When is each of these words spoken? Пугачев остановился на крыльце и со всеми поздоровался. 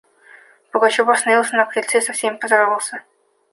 Пугачев 0.71 1.07
остановился 1.09 1.55
на 1.57 1.65
крыльце 1.67 1.99
и 1.99 2.01
со 2.01 2.11
всеми 2.11 2.37
поздоровался. 2.37 3.03